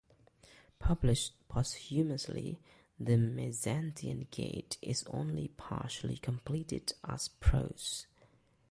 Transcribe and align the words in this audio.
Published 0.79 1.33
posthumously, 1.47 2.59
"The 2.99 3.17
Mezentian 3.17 4.31
Gate" 4.31 4.79
is 4.81 5.03
only 5.03 5.49
partially 5.49 6.17
completed 6.17 6.93
as 7.03 7.27
prose. 7.27 8.07